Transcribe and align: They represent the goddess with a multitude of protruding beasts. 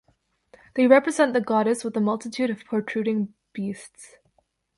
They 0.73 0.87
represent 0.87 1.33
the 1.33 1.41
goddess 1.41 1.83
with 1.83 1.95
a 1.95 1.99
multitude 2.01 2.49
of 2.49 2.65
protruding 2.65 3.35
beasts. 3.53 4.15